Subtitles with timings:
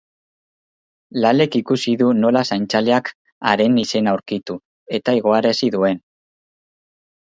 [1.25, 3.13] Lalek ikusi du nola zaintzaileak
[3.53, 4.61] haren izena aurkitu,
[5.01, 6.07] eta igoarazi duen.